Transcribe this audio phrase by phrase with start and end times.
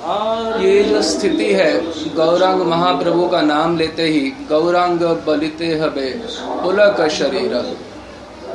[0.00, 1.72] ये जो स्थिति है,
[2.14, 6.08] गौरांग महाप्रभु का नाम लेते ही गौरांग बलिते हबे
[6.62, 7.54] पुलक शरीर।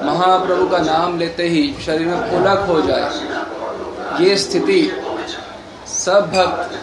[0.04, 4.82] महाप्रभु का नाम लेते ही शरीर में पुलक हो जाए। ये स्थिति
[5.88, 6.80] सब भक्त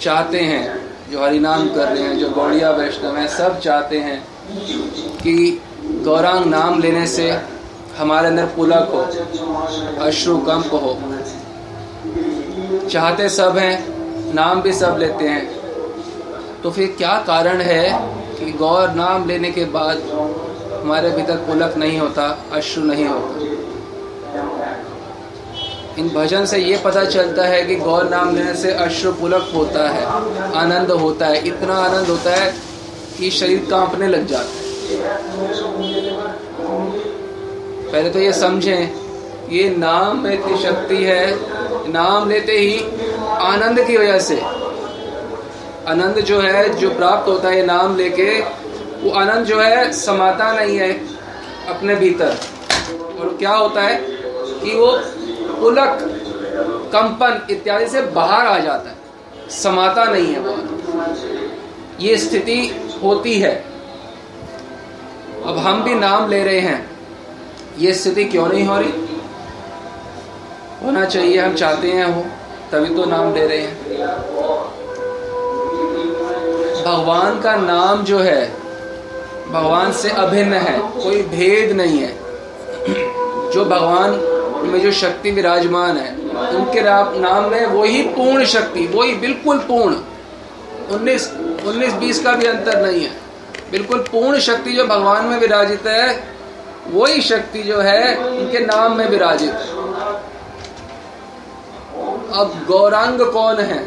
[0.00, 0.64] चाहते हैं,
[1.10, 4.22] जो हरिनाम कर रहे हैं, जो गौड़िया वैष्णव हैं, सब चाहते हैं
[5.22, 5.60] कि
[6.04, 7.30] गौरांग नाम लेने से
[7.98, 9.00] हमारे अंदर पुलक हो,
[10.04, 10.98] अश्रु कंप हो।
[12.90, 17.84] चाहते सब हैं, नाम भी सब लेते हैं। तो फिर क्या कारण है
[18.38, 20.02] कि गौर नाम लेने के बाद
[20.74, 23.48] हमारे भीतर पुलक नहीं होता, अश्रु नहीं होता?
[25.98, 29.88] इन भजन से ये पता चलता है कि गौर नाम लेने से अश्रु पुलक होता
[29.88, 30.04] है,
[30.54, 32.52] आनंद होता है। इतना आनंद होता है
[33.18, 34.60] कि शरीर कांपने लग जाता है।
[37.92, 38.90] पहले तो ये समझें,
[39.50, 41.24] ये नाम में इतनी शक्ति है
[41.92, 42.84] नाम लेते ही
[43.26, 44.40] आनंद की वजह से,
[45.88, 48.40] आनंद जो है, जो प्राप्त होता है नाम लेके,
[49.02, 50.92] वो आनंद जो है, समाता नहीं है,
[51.68, 52.36] अपने भीतर।
[53.20, 53.96] और क्या होता है
[54.64, 55.00] कि वो
[55.60, 56.16] पुलक,
[56.92, 58.96] कंपन इत्यादि से बाहर आ जाता है।
[59.50, 60.58] समाता नहीं है वो।
[62.00, 63.64] ये स्थिति होती है।
[65.46, 66.90] अब हम भी नाम ले रहे हैं।
[67.78, 69.09] ये स्थिति क्यों नहीं हो रही?
[70.82, 72.24] होना चाहिए, हम चाहते हैं हो
[72.72, 73.74] तभी तो नाम ले रहे हैं।
[76.84, 78.46] भगवान का नाम जो है,
[79.48, 82.12] भगवान से अभिन्न है, कोई भेद नहीं है।
[83.52, 84.10] जो भगवान
[84.64, 86.14] में जो शक्ति विराजमान है,
[86.50, 86.80] उनके
[87.20, 89.96] नाम में वही पूर्ण शक्ति, वही बिल्कुल पूर्ण।
[90.94, 91.30] उन्नीस
[91.66, 93.12] उन्नीस, बीस का भी अंतर नहीं है।
[93.72, 96.22] बिल्कुल पूर्ण शक्ति जो भगवान में विराजित है,
[96.88, 99.69] वही शक्ति जो है, उनके नाम में विराजित है।
[102.30, 103.78] अब गौरांग कौन है?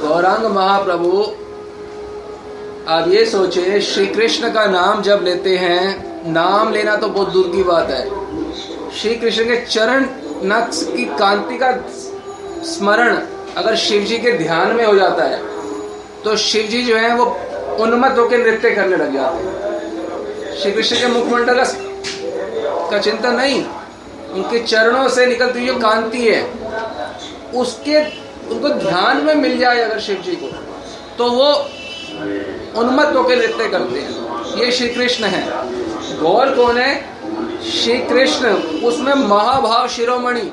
[0.00, 1.10] गौरांग महाप्रभु।
[2.88, 7.48] आप ये सोचे श्री कृष्ण का नाम जब लेते हैं, नाम लेना तो बहुत दूर
[7.48, 8.02] की बात है।
[8.92, 10.06] श्री कृष्ण के चरण
[10.44, 11.70] नक्श की कांति का
[12.66, 13.20] स्मरण
[13.56, 15.42] अगर शिव जी के ध्यान में हो जाता है
[16.24, 17.24] तो शिव जी जो है वो
[17.82, 21.64] उन्मत्त होकर नृत्य करने लग जाते हैं। श्री कृष्ण के मुखमंडल
[22.90, 23.64] का चिंतन नहीं,
[24.32, 26.42] उनके चरणों से निकलती जो कांति है
[27.54, 27.98] उसके,
[28.48, 30.46] उनको ध्यान में मिल जाए अगर शिव जी को
[31.18, 31.52] तो वो
[32.80, 35.42] उन्मत्त होकर नृत्य करते हैं। ये श्री कृष्ण है।
[36.20, 36.92] गौर कौन है?
[37.70, 38.48] श्री कृष्ण
[38.82, 40.50] उसमें महाभाव शिरोमणि।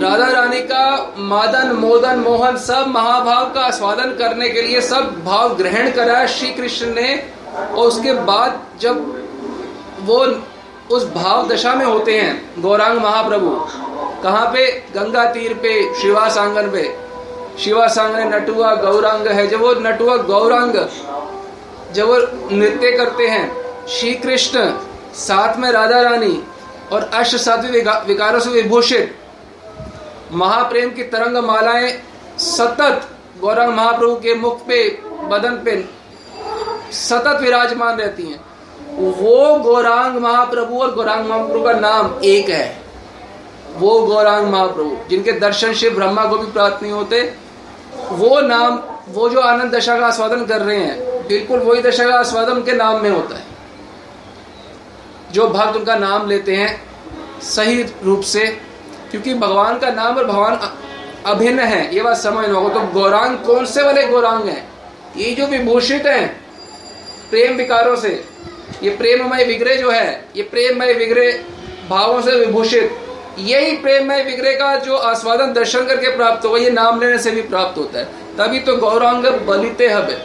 [0.00, 5.54] राधा रानी का मादन, मोदन, मोहन, सब महाभाव का आस्वादन करने के लिए सब भाव
[5.54, 7.14] ग्रहण करा श्री कृष्ण ने।
[7.56, 8.96] और उसके बाद जब
[10.00, 10.24] वो
[10.90, 13.50] उस भाव दशा में होते हैं, गौरांग महाप्रभु।
[14.22, 14.66] कहाँ पे?
[14.94, 16.82] गंगा तीर पे, शिवा सांगन पे।
[17.58, 20.74] शिवा सांगन नटुआ गौरांग है। जब वो नटुआ गौरांग,
[21.92, 22.16] जब वो
[22.56, 24.72] नृत्य करते हैं श्री कृष्ण
[25.14, 26.42] साथ में राधा रानी
[26.92, 29.16] और अष्ट सात्विक विकारों से विभूषित,
[30.32, 31.92] महाप्रेम की तरंग मालाएँ
[32.38, 33.08] सतत
[33.40, 34.88] गौरांग महाप्रभु के मुख पे,
[35.24, 35.84] बदन पे
[36.92, 38.40] सतत विराजमान रहती हैं।
[38.94, 42.82] वो गौरांग महाप्रभु और गौरांग महाप्रभु का नाम एक है।
[43.76, 47.20] वो गौरांग महाप्रभु, जिनके दर्शन शिव ब्रह्मा को भी प्राप्त नहीं होते,
[48.10, 48.78] वो नाम,
[49.08, 52.72] वो जो आनंद दशा का आस्वादन कर रहे हैं, बिल्कुल वही दशा का आस्वादन के
[52.72, 53.44] नाम में होता है।
[55.32, 56.82] जो भक्त उनका नाम लेते हैं
[57.40, 58.46] सही रूप से,
[59.10, 60.58] क्योंकि भगवान का नाम और भगवान
[61.26, 64.68] अभिन्न है, ये बात समझ लो। तो गौरांग कौन से वाले गौरांग हैं?
[65.16, 66.40] ये जो विभूषित हैं,
[67.30, 68.24] प्रेम विकारों से
[68.82, 71.32] ये प्रेममय विग्रह जो है, ये प्रेममय विग्रह
[71.88, 72.96] भावों से विभूषित,
[73.38, 77.42] यही प्रेममय विग्रह का जो आस्वादन दर्शन करके प्राप्त होगा, ये नाम लेने से भी
[77.42, 78.04] प्राप्त होता है।
[78.38, 80.16] तभी तो गौरांग बलिते हबे।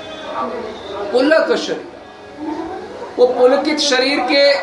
[1.11, 1.87] पुलक शरीर।
[3.17, 4.53] वो पुलकित शरीर के,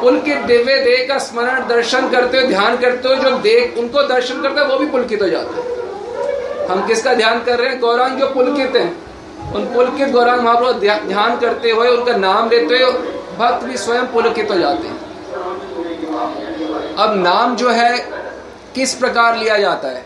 [0.00, 4.42] पुलकित दिव्य देह का स्मरण दर्शन करते हो ध्यान करते हो जो देख उनको दर्शन
[4.42, 7.80] करते हो वो भी पुलकित हो जाते हैं। हम किसका ध्यान कर रहे हैं?
[7.80, 8.86] गौरांग जो पुलकित है।
[9.54, 10.72] उन पुलकित गौरांग महाप्रभु
[11.08, 12.92] ध्यान करते हुए उनका नाम लेते हुए
[13.38, 14.96] भक्त भी स्वयं पुलकित हो जाते हैं।
[16.96, 17.98] अब नाम जो है,
[18.74, 20.04] किस प्रकार लिया जाता है?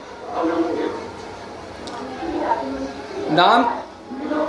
[3.33, 3.65] नाम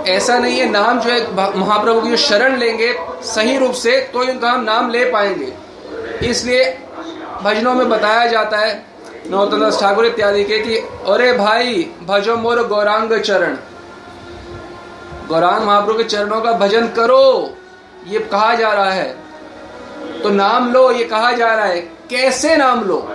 [0.06, 2.94] ऐसा नहीं है, नाम जो है महाप्रभु की जो शरण लेंगे
[3.24, 5.52] सही रूप से तो उनका हम नाम ले पाएँगे।
[6.28, 6.64] इसलिए
[7.42, 8.72] भजनों में बताया जाता है
[9.30, 10.76] नौतन ठाकुर इत्यादि के कि,
[11.08, 13.56] अरे भाई, भजो मोर गौरांग चरण।
[15.28, 17.54] गौरांग महाप्रभु के चरणों का भजन करो।
[18.08, 19.16] ये कहा जा रहा है।
[20.22, 23.08] तो नाम लो, ये कहा जा रहा है। कैसे नाम लो?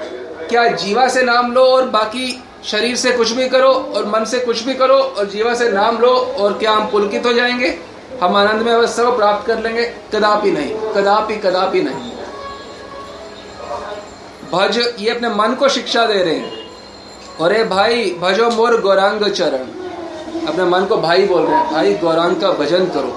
[0.49, 4.39] क्या जीवा से नाम लो और बाकी शरीर से कुछ भी करो और मन से
[4.39, 7.79] कुछ भी करो और जीवा से नाम लो और क्या हम पुलकित हो जाएँगे?
[8.23, 12.11] हम आनंद में अवस्था को प्राप्त कर लेंगे। कदापि नहीं, कदापि कदापि नहीं।
[14.51, 16.67] भज, ये अपने मन को शिक्षा दे रहे हैं।
[17.41, 19.86] अरे भाई, भजो मोर गौरांग चरण।
[20.47, 23.11] अपने मन को भाई बोल रहे हैं, भाई, गौरांग का भजन करो।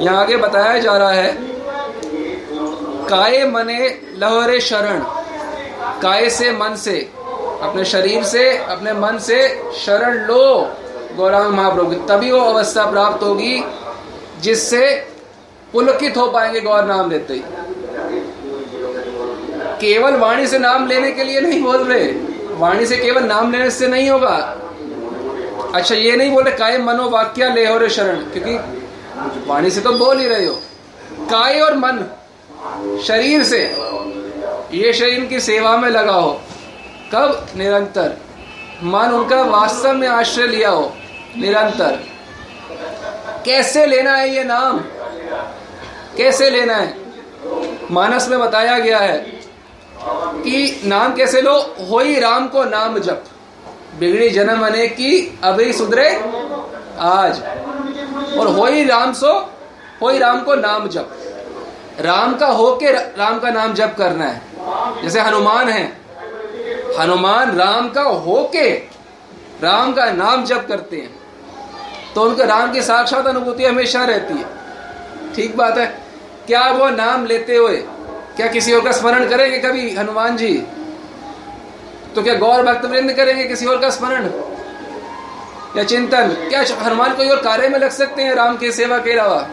[0.00, 1.32] यहाँ आगे बताया जा रहा है,
[3.08, 3.78] काय मने
[4.18, 5.00] लहरे शरण,
[6.02, 6.98] काय से मन से,
[7.62, 9.38] अपने शरीर से, अपने मन से
[9.76, 10.44] शरण लो,
[11.16, 13.62] गौरांग महाप्रभु तभी वो अवस्था प्राप्त होगी,
[14.40, 14.86] जिससे
[15.72, 17.42] पुलकित हो पाएँगे गौर नाम लेते ही।
[19.80, 22.04] केवल वाणी से नाम लेने के लिए नहीं बोल रहे।
[22.56, 24.36] वाणी से केवल नाम लेने से नहीं होगा।
[25.74, 28.54] अच्छा ये नहीं बोल काय मनोवाक्या ले हो रे शरण, क्योंकि
[29.46, 30.54] वाणी से तो बोल ही रहे हो।
[31.30, 32.04] काय और मन,
[33.06, 33.62] शरीर से,
[34.74, 36.32] ये शरीर की सेवा में लगा हो,
[37.14, 37.46] कब?
[37.56, 38.16] निरंतर।
[38.84, 40.92] मन उनका वास्तव में आश्रय लिया हो,
[41.36, 41.98] निरंतर।
[43.44, 44.78] कैसे लेना है ये नाम?
[46.16, 46.96] कैसे लेना है?
[47.90, 49.18] मानस में बताया गया है
[50.38, 51.58] कि नाम कैसे लो?
[51.90, 53.24] हो ही राम को नाम जप।
[53.98, 56.08] बिगड़ी जन्म अने की अभी सुधरे
[56.98, 57.42] आज।
[58.38, 59.32] और हो ही राम सो,
[60.02, 61.10] हो ही राम को नाम जप।
[62.00, 65.84] राम का हो के राम का नाम जप करना है। जैसे हनुमान है,
[66.98, 68.70] हनुमान राम का हो के
[69.62, 71.14] राम का नाम जप करते हैं।
[72.14, 75.86] तो उनके राम की साक्षात अनुभूति हमेशा रहती है। ठीक बात है?
[76.46, 77.76] क्या वो नाम लेते हुए,
[78.36, 80.52] क्या किसी और का स्मरण करेंगे कभी हनुमान जी?
[82.14, 84.30] तो क्या गौर भक्त वृंद करेंगे किसी और का स्मरण?
[85.76, 86.28] या चिंतन?
[86.28, 89.48] क्या हनुमान कोई और कार्य में लग सकते हैं राम की सेवा के अलावा?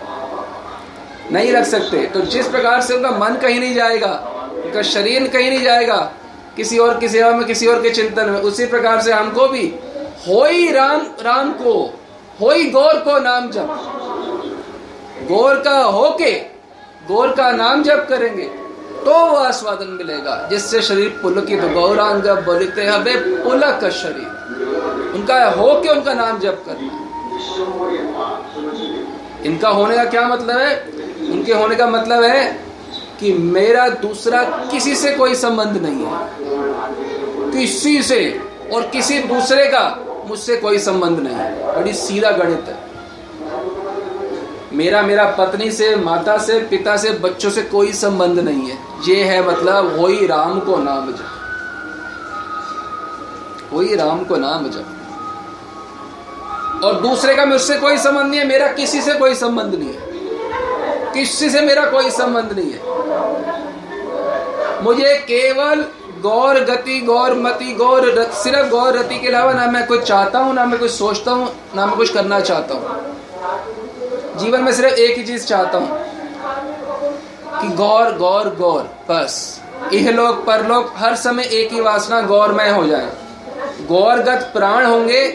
[1.32, 4.12] नहीं रख सकते। तो जिस प्रकार से उनका मन कहीं नहीं जाएगा,
[4.66, 6.12] उनका शरीर कहीं नहीं जाएगा,
[6.56, 9.76] किसी और की सेवा में, किसी और के चिंतन में, उसी प्रकार से हमको भी
[10.28, 12.00] हो ही राम राम को
[12.42, 13.68] हो ही गौर को नाम जप।
[15.30, 16.32] गौर का होके,
[17.08, 18.61] गौर का नाम जप करेंगे।
[19.06, 24.28] तो वह आस्वादन मिलेगा, जिससे शरीर पुलकित जब बोलते हवे पुलक शरीर।
[25.16, 27.00] उनका हो के उनका नाम जप करना।
[29.46, 30.82] इनका होने का क्या मतलब है?
[31.32, 32.66] उनके होने का मतलब है
[33.20, 36.28] कि मेरा दूसरा किसी से कोई संबंध नहीं है।
[37.52, 38.42] किसी से
[38.74, 42.91] और किसी दूसरे का मुझसे कोई संबंध नहीं है। बड़ी सीधा गणित है।
[44.74, 48.78] मेरा मेरा पत्नी से, माता से, पिता से, बच्चों से कोई संबंध नहीं है।
[49.08, 51.38] ये है मतलब वही राम को नाम जप।
[53.74, 54.98] वही राम को नाम जप।
[56.84, 60.12] और दूसरे का मुझसे कोई संबंध नहीं है, मेरा किसी से कोई संबंध नहीं है।
[61.14, 62.80] किसी से मेरा कोई संबंध नहीं है।
[64.84, 65.86] मुझे केवल
[66.22, 70.54] गौर गति, गौर मति, गौर सिर्फ़ गौर रति के अलावा ना मैं कुछ चाहता हूँ,
[70.54, 73.21] ना मैं कुछ सोचता हूँ, ना मैं कुछ करना चाहता हूँ।
[74.36, 76.00] जीवन में सिर्फ़ एक ही चीज़ चाहता हूँ,
[77.62, 79.62] कि गौर गौर गौर, बस।
[79.94, 83.12] यह लोग परलोक, हर समय एक ही वासना, गौरमय हो जाए।
[83.88, 85.28] गौरगत प्राण होंगे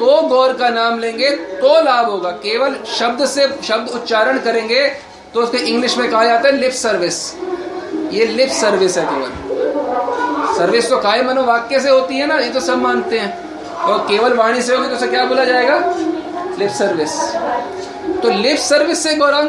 [0.00, 4.86] तो गौर का नाम लेंगे तो लाभ होगा। केवल शब्द से शब्द उच्चारण करेंगे
[5.34, 7.18] तो उसको इंग्लिश में कहा जाता है लिप सर्विस।
[8.12, 12.60] ये लिप सर्विस है केवल। सर्विस तो काय मनोवाक्य से होती है ना, ये तो
[12.60, 13.32] सब मानते हैं।
[13.80, 15.78] और केवल वाणी से होगी तो उसे क्या बोला जाएगा?
[16.58, 17.18] Lip service.
[18.22, 19.48] तो लिप सर्विस से गौरांग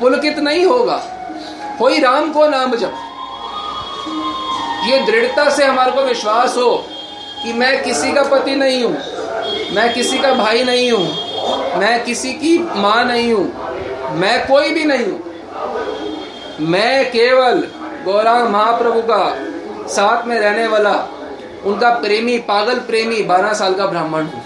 [0.00, 0.96] पुलकित नहीं होगा।
[1.78, 2.92] कोई राम को नाम जब
[4.86, 6.70] ये दृढ़ता से हमारे को विश्वास हो
[7.42, 8.96] कि मैं किसी का पति नहीं हूँ,
[9.74, 14.84] मैं किसी का भाई नहीं हूँ, मैं किसी की माँ नहीं हूँ, मैं कोई भी
[14.84, 17.62] नहीं हूँ। मैं केवल
[18.04, 20.94] गौरांग महाप्रभु का साथ में रहने वाला,
[21.64, 24.42] उनका प्रेमी, पागल प्रेमी बारह साल का ब्राह्मण हूँ।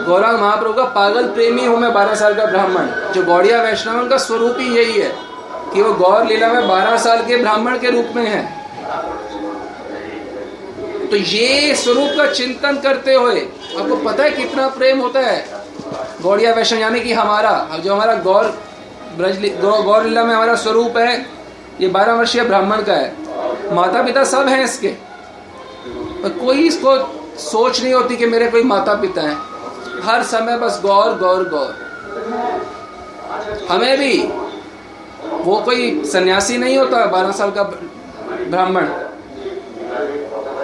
[0.00, 4.16] गौरांग महाप्रभु का पागल प्रेमी हूँ मैं बारह साल का ब्राह्मण। जो गौड़िया वैष्णव उनका
[4.18, 5.12] स्वरूप ही यही है
[5.74, 8.42] कि वो गौर लीला में बारह साल के ब्राह्मण के रूप में है।
[11.10, 13.40] तो ये स्वरूप का चिंतन करते हुए
[13.78, 15.44] आपको पता है कितना प्रेम होता है?
[16.22, 18.44] गौड़िया वैष्णव, यानी कि हमारा, अब जो हमारा गौर,
[19.16, 21.26] ब्रज गौर लीला में हमारा स्वरूप है,
[21.80, 24.88] ये बारह वर्षीय ब्राह्मण का है। माता पिता सब हैं इसके।
[26.22, 26.96] पर कोई इसको
[27.40, 29.51] सोच नहीं होती कि मेरे कोई माता पिता हैं।
[30.02, 31.74] हर समय बस गौर गौर गौर।
[33.70, 34.16] हमें भी
[35.44, 38.86] वो कोई सन्यासी नहीं होता, बारह साल का ब्राह्मण।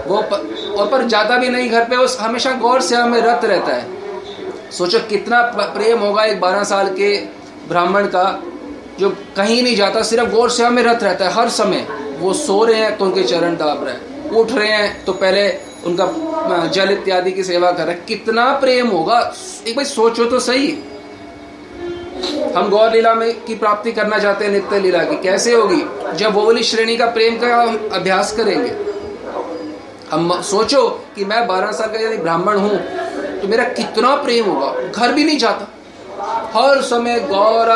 [0.06, 3.72] वो और पर जाता भी नहीं घर पे वो हमेशा गौर से हमें रत रहता
[3.72, 7.16] है। सोचो कितना प्रेम होगा एक बारह साल के
[7.68, 8.24] ब्राह्मण का,
[9.00, 11.86] जो कहीं नहीं जाता, सिर्फ़ गौर सेवा में रत रहता है। हर समय
[12.18, 15.48] वो सो रहे हैं तो उनके चरण दाब रहे हैं, उठ रहे हैं तो पहले
[15.86, 19.18] उनका जल इत्यादि की सेवा कर रहे कितना प्रेम होगा?
[19.66, 20.70] एक भाई, सोचो तो सही।
[22.56, 25.82] हम गौर लीला में की प्राप्ति करना चाहते हैं नित्य लीला की। कैसे होगी?
[26.14, 28.74] जब वो वाली श्रेणी का प्रेम का हम अभ्यास करेंगे।
[30.10, 32.78] हम सोचो कि मैं बारह साल का यदि ब्राह्मण हूँ
[33.40, 34.72] तो मेरा कितना प्रेम होगा?
[34.82, 35.66] घर भी नहीं जाता।
[36.54, 37.68] हर समय गौर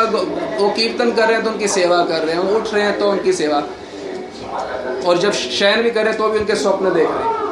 [0.59, 3.09] वो कीर्तन कर रहे हैं तो उनकी सेवा कर रहे हैं। उठ रहे हैं तो
[3.11, 3.63] उनकी सेवा।
[5.07, 7.42] और जब शयन भी कर तो भी उनके स्वप्न देख रहे हैं।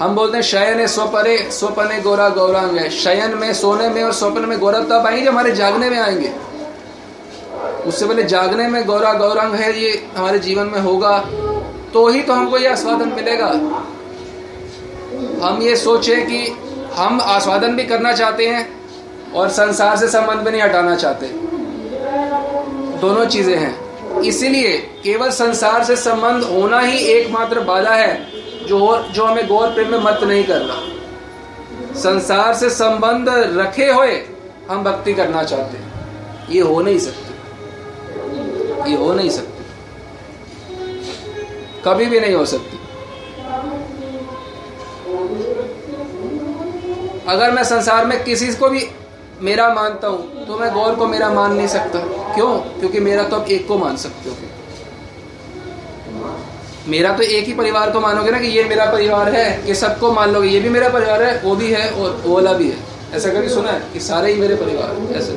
[0.00, 4.12] हम बोलते हैं, शयन है स्वपरे, स्वपने गोरा गौरांग। है शयन में, सोने में और
[4.12, 6.32] स्वप्न में गौरव तब आएँगे हमारे जागने में आएँगे।
[7.86, 11.18] उससे पहले जागने में गौरा गौरांग है, ये हमारे जीवन में होगा।
[11.94, 13.46] तो ही तो हमको ये आस्वादन मिलेगा।
[15.46, 16.58] हम ये सोचें कि
[16.94, 18.80] हम आस्वादन भी करना चाहते हैं
[19.34, 21.26] और संसार से संबंध भी नहीं हटाना चाहते।
[22.98, 23.88] दोनों चीज़ें हैं।
[24.20, 28.37] इसीलिए केवल संसार से संबंध होना ही एकमात्र बाधा है।
[28.68, 28.78] जो
[29.12, 30.74] जो हमें गौर प्रेम में मत नहीं करना।
[31.94, 34.16] संसार से संबंध रखे हुए
[34.70, 39.64] हम भक्ति करना चाहते हैं। ये हो नहीं सकती। ये हो नहीं सकती।
[41.84, 42.76] कभी भी नहीं हो सकती।
[47.28, 48.86] अगर मैं संसार में किसी को भी
[49.42, 51.98] मेरा मानता हूँ तो मैं गौर को मेरा मान नहीं सकता।
[52.34, 52.56] क्यों?
[52.78, 54.36] क्योंकि मेरा तो आप एक को मान सकते हो।
[56.88, 60.12] मेरा तो एक ही परिवार को मानोगे ना कि ये मेरा परिवार है, ये सबको
[60.12, 62.76] मान लोगे, ये भी मेरा परिवार है, वो भी है और वो वाला भी है।
[63.14, 65.32] ऐसा कभी सुना है कि सारे ही मेरे परिवार ऐसे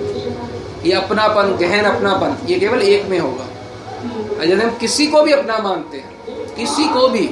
[0.85, 3.45] ये अपनापन, गहन अपनापन, ये केवल एक में होगा।
[4.43, 6.09] यदि हम किसी को भी अपना मानते हैं,
[6.55, 7.27] किसी को भी।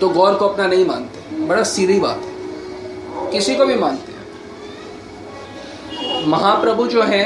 [0.00, 4.16] तो गौर को अपना नहीं मानते, बड़ा सीधी बात है। किसी को भी मानते हैं।
[6.26, 7.24] महाप्रभु जो है,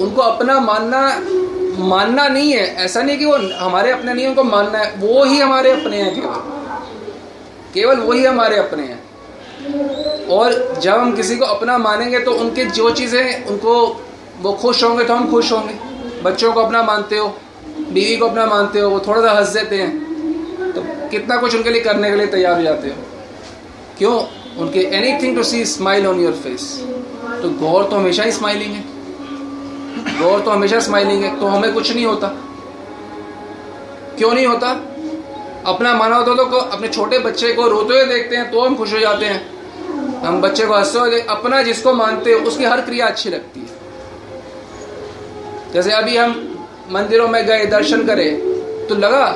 [0.00, 1.00] उनको अपना मानना
[1.78, 5.38] मानना नहीं है, ऐसा नहीं कि वो हमारे अपने नहीं उनको मानना है, वो ही
[5.40, 6.56] हमारे अपने हैं केवल।
[7.74, 12.90] केवल वही हमारे अपने हैं। और जब हम किसी को अपना मानेंगे तो उनके जो
[12.90, 13.74] चीज़ें उनको
[14.40, 15.74] वो खुश होंगे तो हम खुश होंगे।
[16.22, 17.28] बच्चों को अपना मानते हो,
[17.78, 21.70] बीवी को अपना मानते हो, वो थोड़ा सा हंस देते हैं। तो कितना कुछ उनके
[21.70, 22.94] लिए करने के लिए तैयार हो जाते हो।
[23.98, 24.20] क्यों?
[24.58, 24.80] उनके
[25.22, 26.62] anything to see smile on your face
[27.42, 28.84] तो गौर तो हमेशा ही स्माइलिंग है।
[30.20, 32.28] गौर तो हमेशा स्माइलिंग है तो हमें कुछ नहीं होता।
[34.18, 34.70] क्यों नहीं होता?
[35.66, 38.92] अपना माना होता तो अपने छोटे बच्चे को रोते हुए देखते हैं तो हम खुश
[38.92, 39.58] हो जाते हैं।
[40.20, 43.66] हम बच्चे को हँसते हुए अपना जिसको मानते हो, उसकी हर क्रिया अच्छी लगती है।
[45.72, 46.30] जैसे अभी हम
[46.90, 48.30] मंदिरों में गए, दर्शन करे
[48.88, 49.26] तो लगा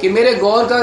[0.00, 0.78] कि मेरे गौर का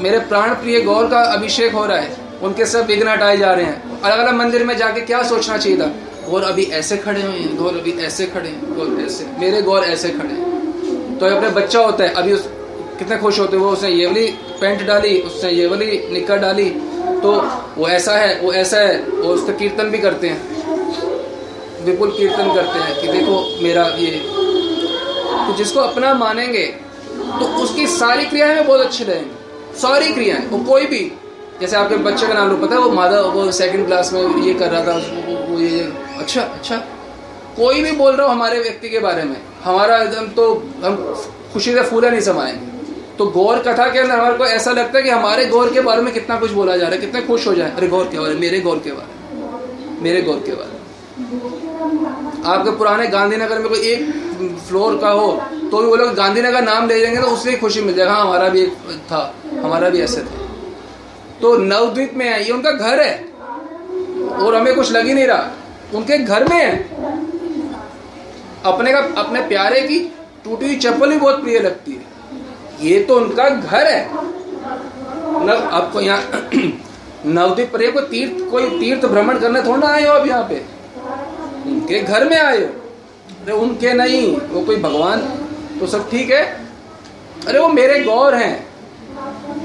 [0.00, 3.64] मेरे प्राण प्रिय गौर का अभिषेक हो रहा है। उनके सब विघ्न हटाए जा रहे
[3.64, 5.90] हैं। अलग अलग मंदिर में जाके क्या सोचना चाहिए था?
[6.30, 9.84] गौर अभी ऐसे खड़े हुए हैं, गौर अभी ऐसे खड़े हैं, गौर ऐसे। मेरे गौर
[9.84, 12.48] ऐसे खड़े हैं। तो अपने बच्चा होता है, अभी उस
[12.98, 14.26] कितने खुश होते हैं वो, उसने ये वाली
[14.60, 16.70] पैंट डाली, उसने ये वाली निकर डाली
[17.22, 17.32] तो
[17.76, 22.78] वो ऐसा है, वो ऐसा है, वो उसका कीर्तन भी करते हैं। विपुल कीर्तन करते
[22.78, 26.64] हैं कि देखो मेरा ये। तो जिसको अपना मानेंगे
[27.30, 31.00] तो उसकी सारी क्रियाएँ बहुत अच्छी रहेंगी। सारी क्रियाएँ, वो कोई भी
[31.60, 34.70] जैसे आपके बच्चे का नाम पता है वो माधव वो सेकंड क्लास में ये कर
[34.70, 35.80] रहा था वो, वो ये।
[36.18, 36.76] अच्छा अच्छा।
[37.56, 40.52] कोई भी बोल रहा हो हमारे व्यक्ति के बारे में हमारा एकदम तो
[40.84, 40.96] हम
[41.52, 42.68] खुशी से फूला नहीं समाएँगे
[43.18, 46.02] तो गौर कथा के अंदर हमारे को ऐसा लगता है कि हमारे गौर के बारे
[46.02, 48.34] में कितना कुछ बोला जा रहा है कितने खुश हो जाए। अरे गौर के बारे
[48.34, 50.78] मेरे गौर के बारे मेरे गौर के बारे।
[51.20, 55.32] में आपके पुराने गांधीनगर में कोई एक फ्लोर का हो
[55.70, 58.48] तो भी वो लोग गांधीनगर नाम ले जाएँगे तो उससे खुशी मिल जाएगा। हाँ हमारा
[58.48, 58.72] भी एक
[59.10, 60.46] था हमारा भी ऐसे था।
[61.42, 63.24] तो नवद्वीप में है, ये उनका घर है।
[64.30, 65.50] और हमें कुछ लग ही नहीं रहा।
[65.94, 66.76] उनके घर में है।
[68.64, 70.00] अपने का, अपने प्यारे की
[70.44, 72.10] टूटी हुई चप्पल भी बहुत प्रिय लगती है।
[72.86, 74.08] ये तो उनका घर है।
[75.46, 76.50] न, आपको यहाँ
[77.26, 80.64] नवद्वीप पर को तीर्थ, कोई तीर्थ भ्रमण करने थोड़ा आए हो अब यहाँ पे?
[81.70, 82.64] उनके घर में आए हो?
[82.64, 85.20] अरे उनके नहीं, वो कोई भगवान
[85.80, 86.66] तो सब ठीक है।
[87.48, 88.69] अरे वो मेरे गौर हैं।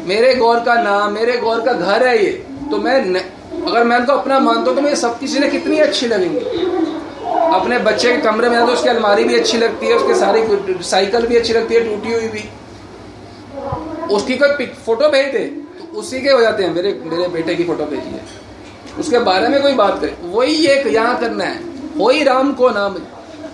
[0.05, 2.31] मेरे गौर का नाम मेरे गौर का घर है ये।
[2.71, 3.19] तो मैं न,
[3.67, 6.39] अगर मैं उनको अपना मानता हूँ तो मुझे सबकी चीज़ें कितनी अच्छी लगेंगी।
[7.51, 11.27] अपने बच्चे के कमरे में तो उसकी अलमारी भी अच्छी लगती है उसके सारी साइकिल
[11.27, 12.43] भी अच्छी लगती है टूटी हुई भी।
[14.15, 15.45] उसकी कोई फ़ोटो भेज दे
[15.77, 18.23] तो उसी के हो जाते हैं मेरे मेरे बेटे की फ़ोटो भेजी है
[18.99, 21.59] उसके बारे में कोई बात करे। वही एक यहाँ करना है।
[21.97, 22.95] वही राम को नाम।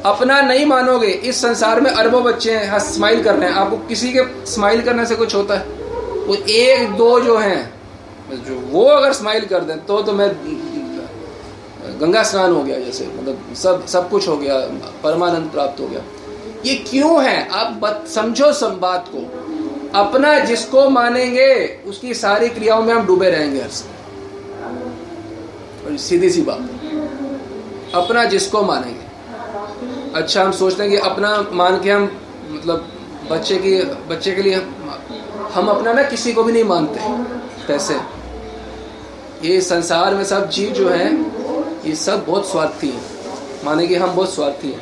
[0.06, 3.78] अपना नहीं मानोगे इस संसार में अरबों बच्चे हैं हाँ स्माइल कर रहे हैं। आपको
[3.88, 5.80] किसी के स्माइल करने से कुछ होता है?
[6.26, 7.74] वो एक, दो जो हैं,
[8.32, 10.30] जो वो अगर स्माइल कर दें तो तो मैं,
[12.02, 14.56] गंगा स्नान हो गया जैसे मतलब सब सब कुछ हो गया,
[15.04, 16.02] परमानंद प्राप्त हो गया।
[16.66, 17.50] ये क्यों है?
[17.50, 19.20] आप समझो सब बात को।
[20.00, 23.70] अपना जिसको मानेंगे, उसकी सारी क्रियाओं में हम डूबे रहेंगे हर
[25.86, 26.70] और सीधी सी बात।
[27.96, 29.06] अपना जिसको मानेंगे।
[30.16, 32.12] अच्छा हम सोचते हैं कि अपना मान के हम
[32.52, 32.88] मतलब
[33.32, 34.56] बच्चे की, बच्चे के लिए
[35.54, 37.00] हम अपना ना किसी को भी नहीं मानते
[37.68, 37.96] कैसे
[39.44, 41.14] ये संसार में सब जीव जो है,
[41.86, 43.04] ये सब बहुत स्वार्थी हैं।
[43.66, 44.82] माने कि हम बहुत स्वार्थी हैं।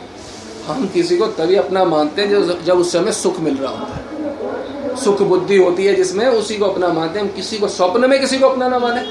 [0.68, 4.96] हम किसी को तभी अपना मानते हैं जब उस समय सुख मिल रहा होता है।
[4.96, 8.20] सुख बुद्धि होती है जिसमें उसी को अपना मानते हैं। हम किसी को स्वप्न में
[8.20, 9.02] किसी को अपना ना माने।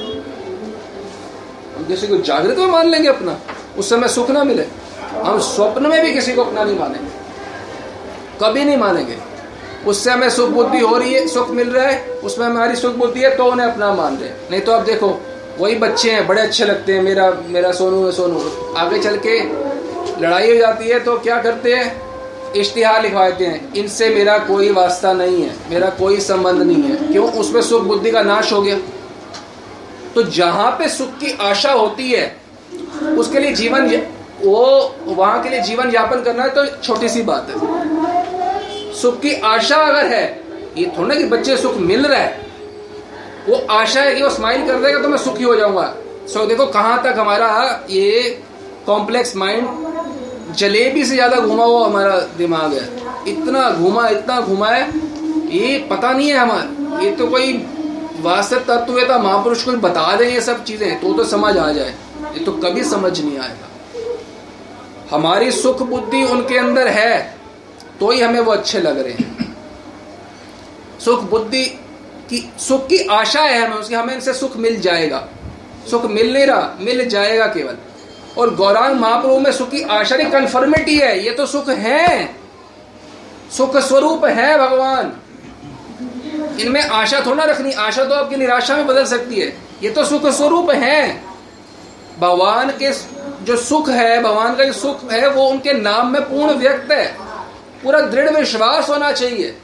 [1.77, 3.39] हम किसी को जागृत में मान लेंगे अपना।
[3.79, 4.67] उस समय सुख ना मिले।
[5.17, 7.11] हम स्वप्न में भी किसी को अपना नहीं मानेंगे
[8.43, 9.17] कभी नहीं मानेंगे।
[9.87, 13.21] उससे हमें सुख बुद्धि हो रही है, सुख मिल रहा है, उसमें हमारी सुख बुद्धि
[13.21, 15.09] है तो उन्हें अपना मान रहे नहीं तो आप देखो,
[15.59, 19.39] वही बच्चे हैं, बड़े अच्छे लगते हैं, मेरा मेरा सोनू है, सोनू। आगे चल के
[20.23, 22.53] लड़ाई हो जाती है तो क्या करते हैं?
[22.57, 27.33] इश्तिहार लिखवाते हैं। इनसे मेरा कोई वास्ता नहीं है, मेरा कोई संबंध नहीं है। क्यों?
[27.33, 28.77] उसमें सुख बुद्धि का नाश हो गया।
[30.15, 32.37] तो जहाँ पे सुख की आशा होती है,
[33.19, 33.91] उसके लिए जीवन,
[34.43, 37.88] वो, वहाँ के लिए जीवन यापन करना है तो छोटी सी बात है।
[39.01, 40.25] सुख की आशा अगर है,
[40.77, 42.47] ये थोड़ा ना कि बच्चे सुख मिल रहा है।
[43.49, 45.95] वो आशा है कि वो स्माइल कर देगा तो मैं सुखी हो जाऊँगा।
[46.29, 47.49] सो देखो कहाँ तक हमारा
[47.91, 48.43] ये
[48.87, 52.89] कॉम्प्लेक्स माइंड जलेबी से ज़्यादा घुमा हुआ हमारा दिमाग है।
[53.29, 54.91] इतना घुमा इतना घुमा है,
[55.51, 57.53] ये पता नहीं है हमारा। ये तो कोई
[58.21, 61.95] वास्तव तत्व था महापुरुष को बता दें ये सब चीज़ें तो तो समझ आ जाए।
[62.35, 63.69] ये तो कभी समझ नहीं आएगा।
[65.11, 67.38] हमारी सुख बुद्धि उनके अंदर है
[68.01, 69.57] तो ही हमें वो अच्छे लग रहे हैं।
[71.05, 71.65] सुख बुद्धि
[72.31, 75.29] की, सुख की आशा है हमें, उसकी हमें इनसे सुख मिल जाएगा।
[75.91, 77.77] सुख मिल नहीं रहा, मिल जाएगा केवल।
[78.39, 82.35] और गौरांग महाप्रभु में सुख की आशा नहीं कन्फर्मिटी है, ये तो सुख है।
[83.57, 85.13] सुख स्वरूप है भगवान।
[86.61, 90.27] इनमें आशा थोड़ा रखनी, आशा तो आपकी निराशा में बदल सकती है। ये तो सुख
[90.27, 91.23] स्वरूप है।
[92.19, 92.93] भगवान के
[93.45, 97.28] जो सुख है, भगवान का जो सुख है, वो उनके नाम में पूर्ण व्यक्त है।
[97.83, 99.57] पूरा दृढ़ विश्वास होना चाहिए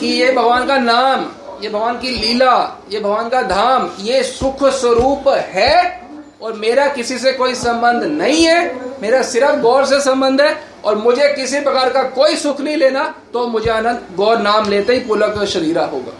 [0.00, 1.26] कि ये भगवान का नाम,
[1.62, 2.54] ये भगवान की लीला,
[2.92, 6.02] ये भगवान का धाम, ये सुख स्वरूप है
[6.42, 8.58] और मेरा किसी से कोई संबंध नहीं है,
[9.02, 13.04] मेरा सिर्फ़ गौर से संबंध है और मुझे किसी प्रकार का कोई सुख नहीं लेना
[13.32, 16.12] तो मुझे आनंद गौर नाम लेते ही पुलक शरीरा होगा।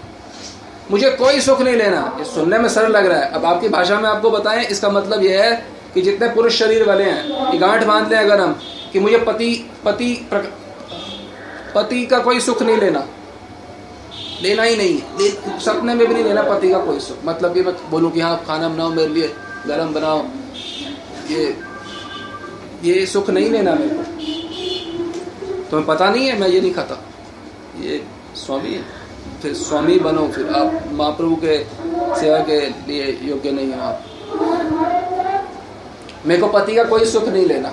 [0.90, 3.98] मुझे कोई सुख नहीं लेना। ये सुनने में सरल लग रहा है। अब आपकी भाषा
[4.00, 5.52] में आपको बताएँ, इसका मतलब यह है
[5.94, 8.58] कि जितने पुरुष शरीर वाले हैं गांठ बाँध लें अगर हम,
[8.92, 10.14] कि मुझे पति पति
[11.74, 13.06] पति का कोई सुख नहीं लेना।
[14.42, 17.62] लेना ही नहीं है। सपने में भी नहीं लेना पति का कोई सुख। मतलब ये
[17.62, 19.34] मैं बोलूँ कि हाँ खाना बनाओ मेरे लिए,
[19.66, 20.24] गरम बनाओ।
[21.30, 21.56] ये
[22.84, 24.02] ये सुख नहीं लेना मेरे को।
[25.70, 27.04] तुम्हें पता नहीं है, मैं ये नहीं खाता।
[27.80, 28.04] ये
[28.36, 28.82] स्वामी है।
[29.42, 31.64] फिर स्वामी बनो, फिर आप महाप्रभु के
[32.20, 34.04] सेवा के लिए योग्य नहीं हो आप।
[36.26, 37.72] मेरे को पति का कोई सुख नहीं लेना।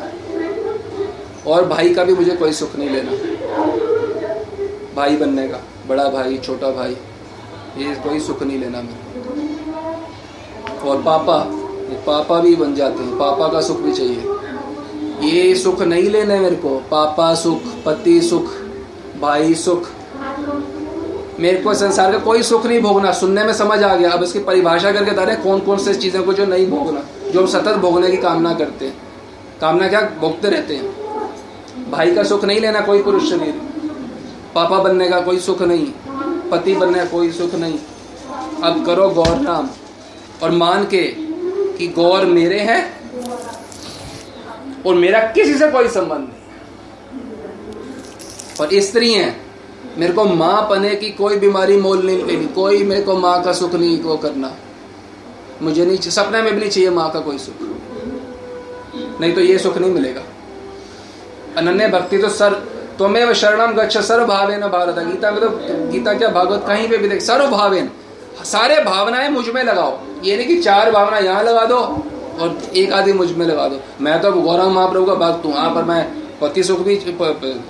[1.47, 3.11] और भाई का भी मुझे कोई सुख नहीं लेना।
[4.95, 6.97] भाई बनने का, बड़ा भाई, छोटा भाई,
[7.77, 8.99] ये कोई सुख नहीं लेना मेरे
[10.89, 11.37] और पापा,
[11.89, 14.23] ये पापा भी बन जाते हैं, पापा का सुख भी चाहिए।
[15.31, 18.51] ये सुख नहीं लेना मेरे को, पापा सुख, पति सुख,
[19.21, 19.87] भाई सुख।
[21.39, 24.39] मेरे को संसार का कोई सुख नहीं भोगना, सुनने में समझ आ गया। अब इसकी
[24.39, 27.75] परिभाषा करके बता रहे कौन कौन से चीज़ों को जो नहीं भोगना, जो हम सतत
[27.75, 28.93] भोगने की कामना करते हैं।
[29.61, 30.01] कामना क्या?
[30.01, 33.70] भोगते रहते हैं। भाई का सुख नहीं लेना कोई पुरुष शरीर।
[34.55, 35.85] पापा बनने का कोई सुख नहीं,
[36.51, 37.77] पति बनने का कोई सुख नहीं।
[38.63, 39.69] अब करो गौर नाम
[40.43, 41.03] और मान के
[41.77, 42.81] कि गौर मेरे हैं
[44.85, 46.39] और मेरा किसी से कोई संबंध नहीं।
[48.59, 49.35] और स्त्री है,
[49.97, 53.53] मेरे को माँ पने की कोई बीमारी मोल नहीं लेनी, कोई मेरे को माँ का
[53.53, 54.51] सुख नहीं को करना।
[55.61, 57.61] मुझे नहीं सपने में भी नहीं चाहिए माँ का कोई सुख।
[59.21, 60.21] नहीं तो ये सुख नहीं मिलेगा।
[61.57, 62.53] अनन्य भक्ति तो सर
[63.01, 65.49] त्वमेव शरणम गच्छ सर्व भावेन भारत। गीता में तो
[65.91, 67.89] गीता क्या भागवत कहीं पे भी देख सर्व भावेन
[68.45, 73.13] सारे भावनाएँ मुझमें लगाओ। ये नहीं कि चार भावना यहाँ लगा दो और एक आदि
[73.13, 76.03] मुझमें लगा दो। मैं तो गौरव महाप्रभु का भक्त हूँ, यहाँ पर मैं
[76.41, 77.15] पति सुख भी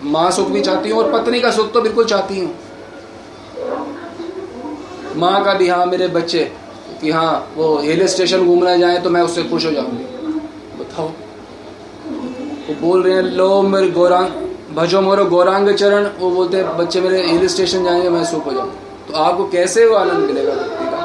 [0.06, 2.54] माँ सुख भी चाहती हूँ और पत्नी का सुख तो बिल्कुल चाहती हूँ।
[5.16, 6.44] माँ का भी हाँ मेरे बच्चे,
[7.02, 10.04] कि हाँ वो हिल स्टेशन घूमना जाए तो मैं उससे खुश हो जाऊँगी।
[10.78, 11.08] बताओ।
[12.62, 14.30] वो बोल रहे हैं, लो मेरे गौरांग।
[14.76, 18.52] भजो मोरो गौरांग चरण, वो बोलते हैं, बच्चे मेरे हिल स्टेशन जाएँगे, मैं सुख हो
[18.52, 18.72] जाऊँ।
[19.08, 21.02] तो आपको कैसे वो आनंद मिलेगा व्यक्ति का?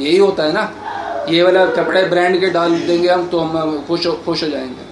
[0.00, 0.72] यही होता है ना।
[1.28, 4.84] ये वाला कपड़े ब्रांड के डाल देंगे हम तो हम खुश खुश हो जाएँगे।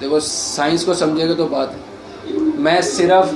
[0.00, 1.80] देखो, साइंस को समझेगा तो बात है।
[2.38, 3.34] मैं सिर्फ़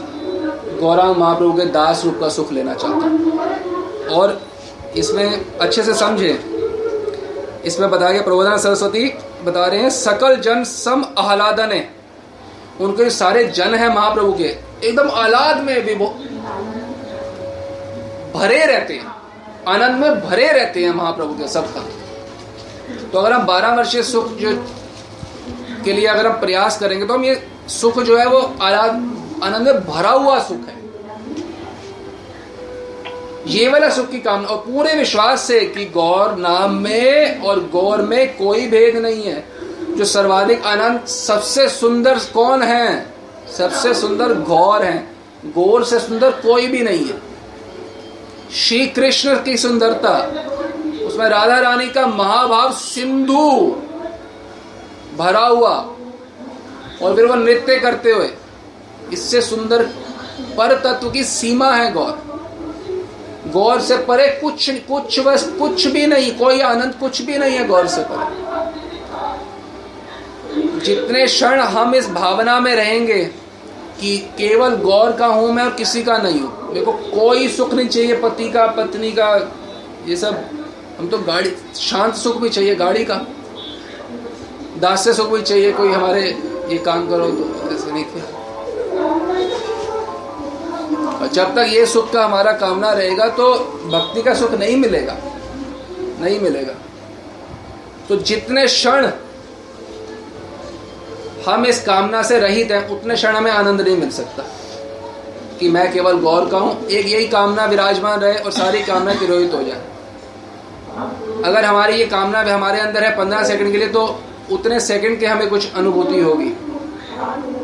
[0.81, 3.39] गौरांग महाप्रभु के दास रूप का सुख लेना चाहता हूँ।
[4.07, 4.41] और
[4.97, 6.56] इसमें अच्छे से समझे
[7.67, 9.05] इसमें बताया गया, प्रबोधना सरस्वती
[9.45, 11.89] बता रहे हैं, सकल जन सम आह्लादन है।
[12.81, 14.45] उनके सारे जन है महाप्रभु के।
[14.85, 15.95] एकदम आह्लाद में भी
[18.35, 19.15] भरे रहते हैं।
[19.69, 21.85] आनंद में भरे रहते हैं महाप्रभु के सबका।
[23.13, 24.53] तो अगर हम बारह वर्षीय सुख जो
[25.85, 29.85] के लिए अगर हम प्रयास करेंगे तो हम ये सुख जो है वो आनंद में
[29.87, 30.76] भरा हुआ सुख है।
[33.47, 38.03] ये वाला सुख की कामना, और पूरे विश्वास से कि गौर नाम में और गौर
[38.03, 39.45] में कोई भेद नहीं है।
[39.97, 43.15] जो सर्वाधिक आनंद, सबसे सुंदर कौन है?
[43.57, 44.99] सबसे सुंदर गौर है।
[45.47, 47.21] गौर से सुंदर कोई भी नहीं है।
[48.53, 50.15] श्री कृष्ण की सुंदरता,
[51.07, 53.77] उसमें राधा रानी का महाभाव सिंधु
[55.17, 55.75] भरा हुआ,
[57.03, 58.31] और फिर वो नृत्य करते हुए,
[59.13, 59.83] इससे सुंदर
[60.57, 62.36] पर तत्व की सीमा है गौर।
[63.57, 67.67] गौर से परे कुछ कुछ बस, कुछ भी नहीं, कोई आनंद कुछ भी नहीं है
[67.67, 68.27] गौर से परे।
[70.85, 73.23] जितने क्षण हम इस भावना में रहेंगे
[74.01, 77.75] कि केवल गौर का हूँ मैं और किसी का नहीं हूँ मेरे को कोई सुख
[77.75, 79.29] नहीं चाहिए, पति का, पत्नी का,
[80.07, 80.45] ये सब,
[80.99, 83.15] हम तो गाड़ी, शांत सुख भी चाहिए गाड़ी का।
[84.81, 86.23] दास्य सुख भी चाहिए, कोई हमारे,
[86.71, 88.36] ये काम करो तो ऐसे नहीं किया।
[91.27, 93.53] और जब तक ये सुख का हमारा कामना रहेगा तो
[93.89, 95.17] भक्ति का सुख नहीं मिलेगा।
[96.21, 96.75] नहीं मिलेगा।
[98.09, 99.07] तो जितने क्षण
[101.47, 104.43] हम इस कामना से रहित हैं, उतने क्षण हमें आनंद नहीं मिल सकता
[105.61, 109.55] कि मैं केवल गौर का हूँ, एक यही कामना विराजमान रहे और सारी कामना तिरोहित
[109.55, 109.83] हो जाए।
[111.45, 114.07] अगर हमारी ये कामना भी हमारे अंदर है पंद्रह सेकंड के लिए तो
[114.53, 116.53] उतने सेकंड के हमें कुछ अनुभूति होगी।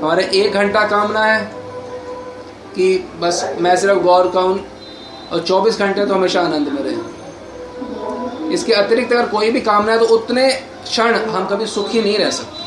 [0.02, 1.61] हमारे एक घंटा कामना है
[2.74, 2.86] कि
[3.20, 4.58] बस मैं सिर्फ़ गौर का हूँ
[5.32, 6.96] और 24 घंटे तो हमेशा आनंद में रहे।
[8.54, 10.50] इसके अतिरिक्त अगर कोई भी कामना है तो उतने
[10.84, 12.60] क्षण हम कभी सुखी नहीं रह सकते।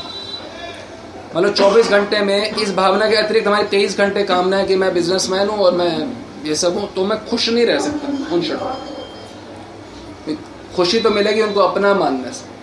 [1.36, 4.92] मतलब 24 घंटे में इस भावना के अतिरिक्त हमारी 23 घंटे कामना है कि मैं
[4.94, 5.92] बिजनेसमैन हूँ और मैं
[6.46, 8.74] ये सब हूँ तो मैं खुश नहीं रह सकता उन क्षणों
[10.76, 12.55] खुशी तो मिलेगी, उनको अपना मानने से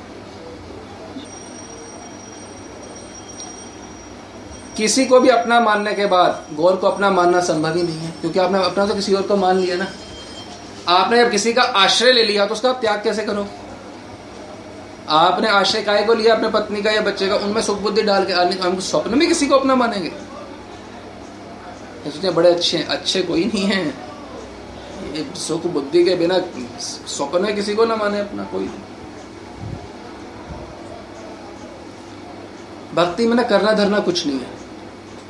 [4.78, 8.12] किसी को भी अपना मानने के बाद गौर को अपना मानना संभव ही नहीं है,
[8.22, 9.88] क्योंकि आपने अपना तो किसी और को मान लिया ना।
[10.90, 13.46] आपने जब किसी का आश्रय ले लिया तो उसका त्याग कैसे करो?
[15.12, 17.36] आपने आश्रय काय को लिया, अपने पत्नी का या बच्चे का?
[17.36, 18.34] उनमें सुख बुद्धि डाल के
[18.64, 20.10] हम स्वप्न में किसी को अपना मानेंगे।
[22.04, 23.94] सोचते बड़े अच्छे हैं अच्छे कोई नहीं है।
[25.38, 26.40] सुख बुद्धि के बिना
[26.80, 28.70] स्वप्न में किसी को ना माने अपना कोई।
[32.96, 34.63] भक्ति में ना करना धरना कुछ नहीं है।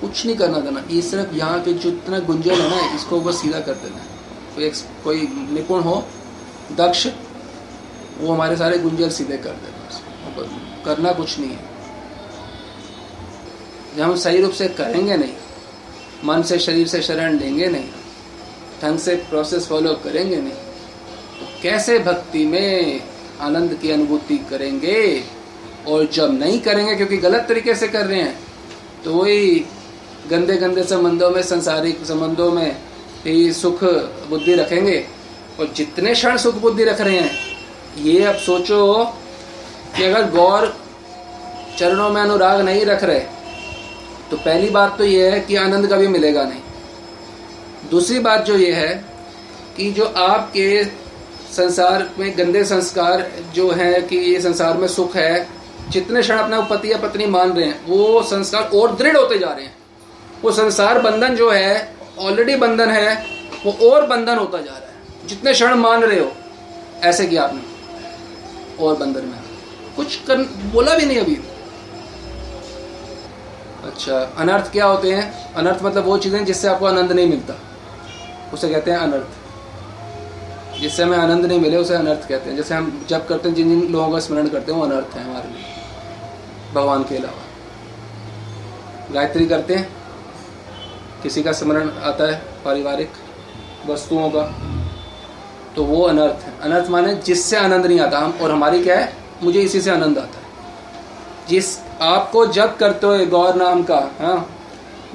[0.04, 3.42] कुछ नहीं करना देना। ये सिर्फ़ यहाँ पे जो इतना गुंजन है ना, इसको बस
[3.42, 4.02] सीधा कर देना
[4.56, 4.70] कोई
[5.04, 5.96] कोई निपुण हो,
[6.74, 7.08] दक्ष,
[8.20, 9.72] वो हमारे सारे गुंजल सीधे कर देगा
[10.86, 11.72] करना कुछ नहीं है।
[13.96, 15.34] जब हम सही रूप से करेंगे नहीं,
[16.26, 17.89] मन से, शरीर से शरण लेंगे नहीं,
[18.82, 20.54] ढंग से प्रोसेस फॉलो करेंगे नहीं
[21.34, 23.02] तो कैसे भक्ति में
[23.42, 25.24] आनंद की अनुभूति करेंगे?
[25.88, 28.38] और जब नहीं करेंगे, क्योंकि गलत तरीके से कर रहे हैं
[29.04, 29.66] तो वही
[30.30, 32.76] गंदे गंदे संबंधों में, संसारिक संबंधों में
[33.26, 33.84] ही सुख
[34.30, 35.06] बुद्धि रखेंगे।
[35.60, 37.32] और जितने क्षण सुख बुद्धि रख रहे हैं,
[37.98, 39.04] ये अब सोचो
[39.98, 40.74] कि अगर गौर
[41.78, 43.20] चरणों में अनुराग नहीं रख रहे
[44.32, 48.72] तो पहली बात तो ये है कि आनंद कभी मिलेगा नहीं। दूसरी बात जो ये
[48.74, 48.94] है
[49.78, 50.84] कि जो आपके
[51.54, 55.48] संसार में गंदे संस्कार जो है कि ये संसार में सुख है,
[55.90, 59.48] जितने क्षण अपना पति या पत्नी मान रहे हैं, वो संस्कार और दृढ़ होते जा
[59.48, 59.76] रहे हैं।
[60.44, 63.26] वो संसार बंधन जो है ऑलरेडी बंधन है,
[63.66, 66.32] वो और बंधन होता जा रहा है। जितने क्षण मान रहे हो,
[67.04, 67.62] ऐसे किया आपने,
[68.84, 69.40] और बंधन में।
[69.96, 70.38] कुछ कर,
[70.72, 71.36] बोला भी नहीं अभी।
[73.84, 75.54] अच्छा अनर्थ क्या होते हैं?
[75.54, 77.54] अनर्थ मतलब वो चीज़ें जिससे आपको आनंद नहीं मिलता।
[78.54, 79.28] उसे कहते हैं अनर्थ।
[80.82, 83.82] जिससे हमें आनंद नहीं मिले, उसे अनर्थ कहते हैं। जैसे हम जब करते हैं, जिन
[83.82, 85.66] जिन लोगों का स्मरण करते हैं, वो अनर्थ है हमारे लिए।
[86.74, 87.44] भगवान के अलावा।
[89.14, 90.03] गायत्री करते हैं
[91.24, 93.12] किसी का स्मरण आता है पारिवारिक
[93.88, 94.44] वस्तुओं का
[95.76, 99.14] तो वो अनर्थ है। अनर्थ माने जिससे आनंद नहीं आता। हम, और हमारी क्या है?
[99.44, 100.44] मुझे इसी से आनंद आता है।
[101.50, 104.58] जिस, आपको जब करते हुए गौर नाम का हाँ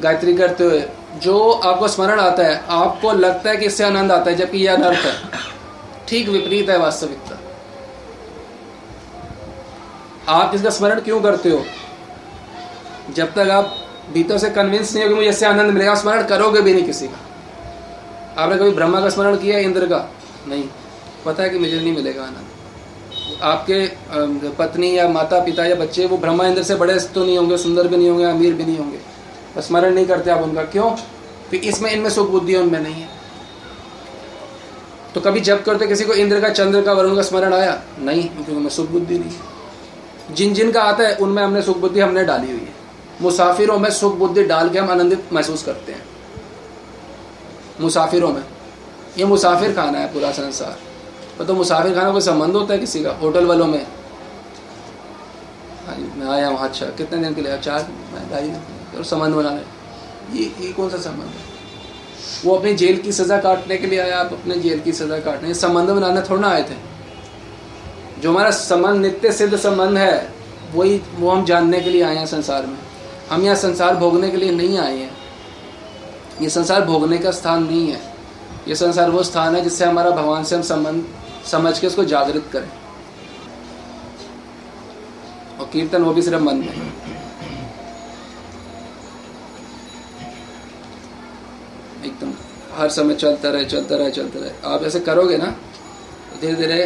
[0.01, 0.83] गायत्री करते हुए
[1.16, 4.75] जो आपको स्मरण आता है, आपको लगता है कि इससे आनंद आता है, जबकि यह
[4.75, 5.14] अनर्थ है।
[6.09, 7.38] ठीक विपरीत है वास्तविकता।
[10.33, 11.64] आप इसका स्मरण क्यों करते हो?
[13.14, 13.77] जब तक आप
[14.12, 17.09] भीतर से कन्विंस नहीं हो कि मुझे इससे आनंद मिलेगा, स्मरण करोगे भी नहीं किसी
[17.09, 17.25] का।
[18.42, 20.12] आपने कभी ब्रह्मा का स्मरण किया, इंद्र का?
[20.49, 20.64] नहीं।
[21.25, 22.47] पता है कि मुझे नहीं मिलेगा आनंद।
[23.42, 23.90] आपके
[24.49, 27.88] पत्नी या माता, पिता या बच्चे, वो ब्रह्मा इंद्र से बड़े तो नहीं होंगे, सुंदर
[27.88, 28.99] भी नहीं होंगे, अमीर भी नहीं होंगे।
[29.62, 30.90] स्मरण नहीं करते आप उनका। क्यों?
[31.51, 33.09] फिर इसमें, इनमें सुख बुद्धि उनमें नहीं है।
[35.14, 37.83] तो कभी जब करते किसी को इंद्र का, चंद्र का, वरुण का स्मरण आया?
[37.99, 39.31] नहीं, क्योंकि उनमें सुख बुद्धि नहीं।
[40.35, 42.58] जिन जिन का आता है, उनमें हमने सुख बुद्धि हमने डाली हुई।
[43.22, 46.02] मुसाफिरों में सुख बुद्धि डाल के हम आनंदित महसूस करते हैं।
[47.81, 48.42] मुसाफिरों में।
[49.18, 53.11] ये मुसाफिर खाना है पूरा संसार। तो मुसाफिर खाना कोई संबंध होता है किसी का?
[53.12, 53.87] होटल वालों में।
[55.87, 57.59] हाँ मैं आया हूँ अच्छा। कितने दिन के लिए?
[57.59, 57.88] चार
[58.31, 58.50] ढाई
[58.96, 59.62] और संबंध बनाने
[60.33, 61.46] ये ये कौन सा संबंध है?
[62.44, 65.54] वो अपनी जेल की सज़ा काटने के लिए आया, आप अपने जेल की सज़ा काटने।
[65.54, 66.76] संबंध बनाने थोड़ा ना आए थे।
[68.20, 70.33] जो हमारा संबंध, नित्य सिद्ध संबंध है,
[70.74, 72.76] वही, वो हम जानने के लिए आए हैं संसार में।
[73.31, 75.17] हम यहाँ संसार भोगने के लिए नहीं आए हैं।
[76.43, 78.01] ये संसार भोगने का स्थान नहीं है।
[78.69, 81.05] ये संसार वो स्थान है जिससे हमारा भगवान से हम संबंध,
[81.47, 82.71] समझ के उसको जागृत करें।
[85.61, 86.93] और कीर्तन वो भी सिर्फ़ मन में।
[92.05, 92.33] एकदम
[92.75, 96.83] हर समय चलता रहे चलता रहे चलता रहे। आप ऐसे करोगे ना तो धीरे धीरे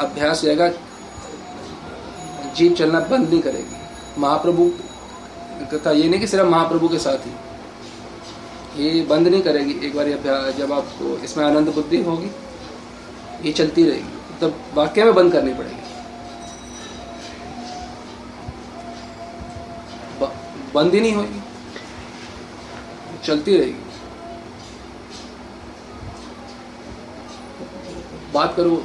[0.00, 0.68] अभ्यास जाएगा
[2.56, 4.70] जीप चलना बंद नहीं करेगी। महाप्रभु
[5.74, 7.32] का ये नहीं कि सिर्फ़ महाप्रभु के साथ ही।
[8.84, 10.08] ये बंद नहीं करेगी। एक बार
[10.58, 12.30] जब आपको इसमें आनंद बुद्धि होगी,
[13.42, 15.74] ये चलती रहेगी। तब वाक्य में बंद करनी पड़ेगी।
[20.74, 21.40] बंद ही नहीं होगी।
[23.24, 23.84] चलती रहेगी।
[28.34, 28.84] बात करो,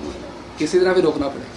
[0.59, 1.52] किसी तरह भी रोकना पड़ेगा।